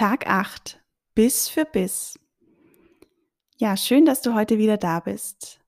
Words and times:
Tag 0.00 0.26
8. 0.26 0.80
Biss 1.14 1.50
für 1.50 1.66
Biss. 1.66 2.18
Ja, 3.58 3.76
schön, 3.76 4.06
dass 4.06 4.22
du 4.22 4.32
heute 4.32 4.56
wieder 4.56 4.78
da 4.78 5.00
bist. 5.00 5.60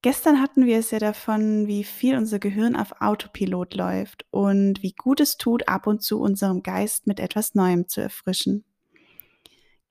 Gestern 0.00 0.40
hatten 0.40 0.64
wir 0.64 0.78
es 0.78 0.92
ja 0.92 0.98
davon, 0.98 1.66
wie 1.66 1.84
viel 1.84 2.16
unser 2.16 2.38
Gehirn 2.38 2.74
auf 2.74 3.02
Autopilot 3.02 3.74
läuft 3.74 4.24
und 4.30 4.82
wie 4.82 4.94
gut 4.94 5.20
es 5.20 5.36
tut, 5.36 5.68
ab 5.68 5.86
und 5.86 6.02
zu 6.02 6.22
unserem 6.22 6.62
Geist 6.62 7.06
mit 7.06 7.20
etwas 7.20 7.54
Neuem 7.54 7.86
zu 7.86 8.00
erfrischen. 8.00 8.64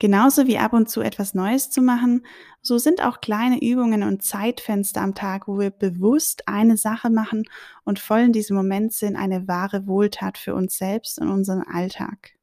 Genauso 0.00 0.48
wie 0.48 0.58
ab 0.58 0.72
und 0.72 0.90
zu 0.90 1.00
etwas 1.00 1.34
Neues 1.34 1.70
zu 1.70 1.80
machen, 1.80 2.26
so 2.60 2.78
sind 2.78 3.04
auch 3.04 3.20
kleine 3.20 3.62
Übungen 3.62 4.02
und 4.02 4.24
Zeitfenster 4.24 5.00
am 5.00 5.14
Tag, 5.14 5.46
wo 5.46 5.60
wir 5.60 5.70
bewusst 5.70 6.48
eine 6.48 6.76
Sache 6.76 7.08
machen 7.08 7.44
und 7.84 8.00
voll 8.00 8.22
in 8.22 8.32
diesem 8.32 8.56
Moment 8.56 8.94
sind, 8.94 9.14
eine 9.14 9.46
wahre 9.46 9.86
Wohltat 9.86 10.38
für 10.38 10.56
uns 10.56 10.76
selbst 10.76 11.20
und 11.20 11.30
unseren 11.30 11.62
Alltag. 11.62 12.34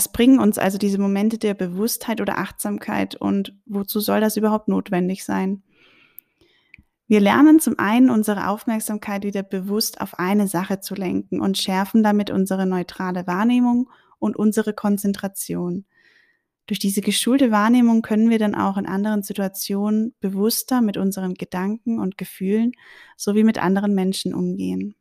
Was 0.00 0.10
bringen 0.10 0.40
uns 0.40 0.56
also 0.56 0.78
diese 0.78 0.98
Momente 0.98 1.36
der 1.36 1.52
Bewusstheit 1.52 2.22
oder 2.22 2.38
Achtsamkeit 2.38 3.16
und 3.16 3.54
wozu 3.66 4.00
soll 4.00 4.22
das 4.22 4.38
überhaupt 4.38 4.66
notwendig 4.66 5.24
sein? 5.24 5.62
Wir 7.06 7.20
lernen 7.20 7.60
zum 7.60 7.78
einen 7.78 8.08
unsere 8.08 8.48
Aufmerksamkeit 8.48 9.24
wieder 9.24 9.42
bewusst 9.42 10.00
auf 10.00 10.18
eine 10.18 10.48
Sache 10.48 10.80
zu 10.80 10.94
lenken 10.94 11.38
und 11.38 11.58
schärfen 11.58 12.02
damit 12.02 12.30
unsere 12.30 12.64
neutrale 12.64 13.26
Wahrnehmung 13.26 13.90
und 14.18 14.36
unsere 14.36 14.72
Konzentration. 14.72 15.84
Durch 16.66 16.78
diese 16.78 17.02
geschulte 17.02 17.50
Wahrnehmung 17.50 18.00
können 18.00 18.30
wir 18.30 18.38
dann 18.38 18.54
auch 18.54 18.78
in 18.78 18.86
anderen 18.86 19.22
Situationen 19.22 20.14
bewusster 20.20 20.80
mit 20.80 20.96
unseren 20.96 21.34
Gedanken 21.34 21.98
und 21.98 22.16
Gefühlen 22.16 22.72
sowie 23.18 23.44
mit 23.44 23.62
anderen 23.62 23.94
Menschen 23.94 24.32
umgehen. 24.32 24.94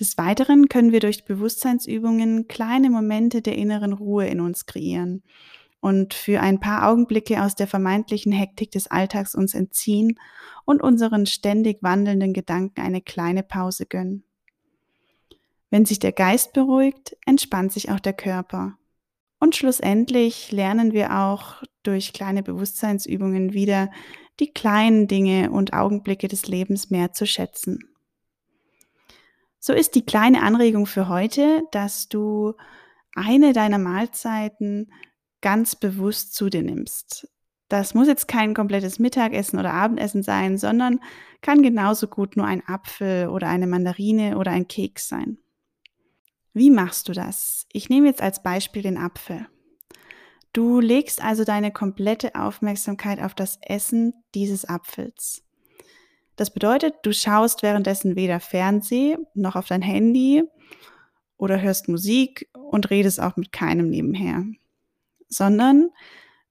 Des 0.00 0.16
Weiteren 0.16 0.68
können 0.68 0.92
wir 0.92 1.00
durch 1.00 1.24
Bewusstseinsübungen 1.24 2.46
kleine 2.46 2.88
Momente 2.88 3.42
der 3.42 3.56
inneren 3.56 3.92
Ruhe 3.92 4.26
in 4.26 4.40
uns 4.40 4.66
kreieren 4.66 5.22
und 5.80 6.14
für 6.14 6.40
ein 6.40 6.60
paar 6.60 6.88
Augenblicke 6.88 7.42
aus 7.42 7.54
der 7.54 7.66
vermeintlichen 7.66 8.32
Hektik 8.32 8.70
des 8.70 8.88
Alltags 8.88 9.34
uns 9.34 9.54
entziehen 9.54 10.18
und 10.64 10.82
unseren 10.82 11.26
ständig 11.26 11.82
wandelnden 11.82 12.32
Gedanken 12.32 12.80
eine 12.80 13.00
kleine 13.00 13.42
Pause 13.42 13.86
gönnen. 13.86 14.24
Wenn 15.70 15.84
sich 15.84 15.98
der 15.98 16.12
Geist 16.12 16.52
beruhigt, 16.52 17.16
entspannt 17.26 17.72
sich 17.72 17.90
auch 17.90 18.00
der 18.00 18.14
Körper. 18.14 18.78
Und 19.40 19.54
schlussendlich 19.54 20.50
lernen 20.50 20.92
wir 20.92 21.16
auch 21.16 21.62
durch 21.82 22.12
kleine 22.12 22.42
Bewusstseinsübungen 22.42 23.52
wieder 23.52 23.90
die 24.40 24.52
kleinen 24.52 25.06
Dinge 25.06 25.50
und 25.50 25.72
Augenblicke 25.72 26.26
des 26.28 26.46
Lebens 26.46 26.90
mehr 26.90 27.12
zu 27.12 27.26
schätzen. 27.26 27.78
So 29.68 29.74
ist 29.74 29.96
die 29.96 30.06
kleine 30.06 30.40
Anregung 30.40 30.86
für 30.86 31.10
heute, 31.10 31.62
dass 31.72 32.08
du 32.08 32.54
eine 33.14 33.52
deiner 33.52 33.76
Mahlzeiten 33.76 34.90
ganz 35.42 35.76
bewusst 35.76 36.34
zu 36.34 36.48
dir 36.48 36.62
nimmst. 36.62 37.28
Das 37.68 37.92
muss 37.92 38.08
jetzt 38.08 38.28
kein 38.28 38.54
komplettes 38.54 38.98
Mittagessen 38.98 39.58
oder 39.58 39.74
Abendessen 39.74 40.22
sein, 40.22 40.56
sondern 40.56 41.00
kann 41.42 41.62
genauso 41.62 42.06
gut 42.06 42.34
nur 42.34 42.46
ein 42.46 42.66
Apfel 42.66 43.28
oder 43.28 43.48
eine 43.48 43.66
Mandarine 43.66 44.38
oder 44.38 44.52
ein 44.52 44.68
Keks 44.68 45.06
sein. 45.06 45.36
Wie 46.54 46.70
machst 46.70 47.10
du 47.10 47.12
das? 47.12 47.66
Ich 47.70 47.90
nehme 47.90 48.06
jetzt 48.06 48.22
als 48.22 48.42
Beispiel 48.42 48.80
den 48.80 48.96
Apfel. 48.96 49.48
Du 50.54 50.80
legst 50.80 51.22
also 51.22 51.44
deine 51.44 51.72
komplette 51.72 52.36
Aufmerksamkeit 52.36 53.20
auf 53.20 53.34
das 53.34 53.58
Essen 53.60 54.14
dieses 54.34 54.64
Apfels. 54.64 55.42
Das 56.38 56.50
bedeutet, 56.50 56.94
du 57.02 57.12
schaust 57.12 57.64
währenddessen 57.64 58.14
weder 58.14 58.38
Fernseh 58.38 59.16
noch 59.34 59.56
auf 59.56 59.66
dein 59.66 59.82
Handy 59.82 60.44
oder 61.36 61.60
hörst 61.60 61.88
Musik 61.88 62.48
und 62.52 62.90
redest 62.90 63.20
auch 63.20 63.36
mit 63.36 63.50
keinem 63.50 63.90
nebenher, 63.90 64.44
sondern 65.28 65.90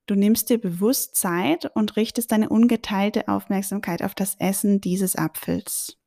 du 0.06 0.16
nimmst 0.16 0.50
dir 0.50 0.58
bewusst 0.58 1.16
Zeit 1.16 1.72
und 1.74 1.96
richtest 1.96 2.34
deine 2.34 2.50
ungeteilte 2.50 3.30
Aufmerksamkeit 3.30 4.04
auf 4.04 4.14
das 4.14 4.36
Essen 4.40 4.82
dieses 4.82 5.16
Apfels. 5.16 5.98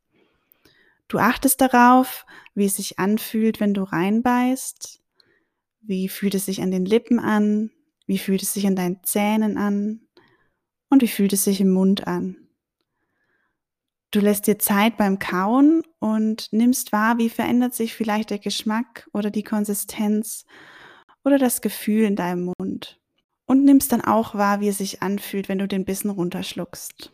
Du 1.09 1.17
achtest 1.17 1.63
darauf, 1.63 2.27
wie 2.55 2.67
es 2.67 2.77
sich 2.77 2.99
anfühlt, 2.99 3.61
wenn 3.61 3.73
du 3.73 3.83
reinbeißt, 3.83 5.01
wie 5.81 6.11
fühlt 6.11 6.35
es 6.35 6.45
sich 6.45 6.61
an 6.61 6.71
den 6.71 6.85
Lippen 6.85 7.19
an, 7.19 7.71
wie 8.07 8.19
fühlt 8.19 8.43
es 8.43 8.53
sich 8.53 8.67
an 8.67 8.77
deinen 8.77 9.03
Zähnen 9.05 9.57
an 9.57 10.03
und 10.91 11.01
wie 11.01 11.09
fühlt 11.09 11.33
es 11.33 11.45
sich 11.45 11.63
im 11.63 11.71
Mund 11.71 12.07
an. 12.07 12.37
Du 14.13 14.19
lässt 14.19 14.49
dir 14.49 14.59
Zeit 14.59 14.97
beim 14.97 15.21
Kauen 15.21 15.83
und 16.01 16.49
nimmst 16.53 16.91
wahr, 16.91 17.19
wie 17.19 17.29
verändert 17.29 17.75
sich 17.75 17.95
vielleicht 17.95 18.31
der 18.31 18.41
Geschmack 18.41 19.09
oder 19.13 19.31
die 19.31 19.45
Konsistenz 19.45 20.45
oder 21.25 21.39
das 21.39 21.61
Gefühl 21.61 22.05
in 22.05 22.17
deinem 22.17 22.53
Mund. 22.59 23.01
Und 23.47 23.65
nimmst 23.65 23.93
dann 23.93 24.01
auch 24.01 24.35
wahr, 24.35 24.61
wie 24.61 24.69
es 24.69 24.79
sich 24.79 25.03
anfühlt, 25.03 25.49
wenn 25.49 25.59
du 25.59 25.69
den 25.69 25.85
Bissen 25.85 26.11
runterschluckst. 26.11 27.13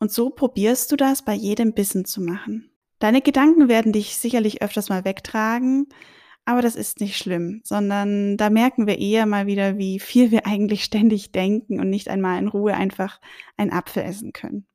Und 0.00 0.12
so 0.12 0.30
probierst 0.30 0.90
du 0.90 0.96
das 0.96 1.24
bei 1.24 1.34
jedem 1.34 1.72
Bissen 1.72 2.04
zu 2.04 2.20
machen. 2.20 2.70
Deine 2.98 3.20
Gedanken 3.20 3.68
werden 3.68 3.92
dich 3.92 4.16
sicherlich 4.16 4.60
öfters 4.62 4.88
mal 4.88 5.04
wegtragen, 5.04 5.86
aber 6.44 6.62
das 6.62 6.74
ist 6.74 7.00
nicht 7.00 7.16
schlimm, 7.16 7.60
sondern 7.62 8.36
da 8.36 8.50
merken 8.50 8.86
wir 8.86 8.98
eher 8.98 9.26
mal 9.26 9.46
wieder, 9.46 9.78
wie 9.78 10.00
viel 10.00 10.30
wir 10.32 10.46
eigentlich 10.46 10.82
ständig 10.82 11.30
denken 11.30 11.78
und 11.78 11.90
nicht 11.90 12.08
einmal 12.08 12.40
in 12.40 12.48
Ruhe 12.48 12.74
einfach 12.74 13.20
einen 13.56 13.72
Apfel 13.72 14.02
essen 14.02 14.32
können. 14.32 14.66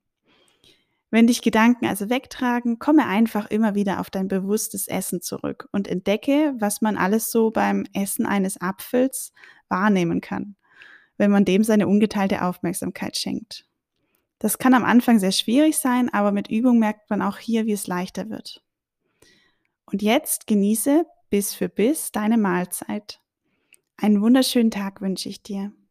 Wenn 1.13 1.28
dich 1.28 1.44
Gedanken 1.44 1.85
also 1.85 2.09
wegtragen, 2.09 2.79
komme 2.79 3.06
einfach 3.06 3.46
immer 3.51 3.75
wieder 3.75 4.00
auf 4.00 4.09
dein 4.09 4.28
bewusstes 4.28 4.88
Essen 4.88 5.22
zurück 5.22 5.69
und 5.72 5.88
entdecke, 5.88 6.56
was 6.57 6.81
man 6.81 6.97
alles 6.97 7.29
so 7.29 7.51
beim 7.51 7.85
Essen 7.94 8.25
eines 8.25 8.59
Apfels 8.59 9.31
wahrnehmen 9.69 10.22
kann, 10.22 10.56
wenn 11.18 11.29
man 11.29 11.46
dem 11.46 11.63
seine 11.63 11.88
ungeteilte 11.88 12.41
Aufmerksamkeit 12.41 13.16
schenkt. 13.16 13.68
Das 14.40 14.57
kann 14.57 14.74
am 14.74 14.84
Anfang 14.84 15.19
sehr 15.19 15.31
schwierig 15.31 15.78
sein, 15.78 16.12
aber 16.12 16.31
mit 16.31 16.50
Übung 16.50 16.79
merkt 16.79 17.07
man 17.12 17.22
auch 17.22 17.38
hier, 17.38 17.68
wie 17.68 17.74
es 17.74 17.85
leichter 17.85 18.31
wird. 18.31 18.63
Und 19.85 20.01
jetzt 20.01 20.47
genieße 20.47 21.06
Biss 21.30 21.53
für 21.53 21.69
Biss 21.69 22.12
deine 22.12 22.40
Mahlzeit. 22.40 23.22
Einen 23.97 24.19
wunderschönen 24.19 24.72
Tag 24.72 25.00
wünsche 25.00 25.30
ich 25.30 25.44
dir. 25.44 25.74